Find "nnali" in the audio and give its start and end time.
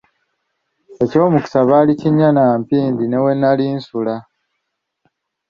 3.35-3.65